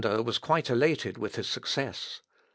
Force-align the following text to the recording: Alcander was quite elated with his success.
Alcander 0.03 0.23
was 0.25 0.39
quite 0.39 0.71
elated 0.71 1.19
with 1.19 1.35
his 1.35 1.47
success. 1.47 2.21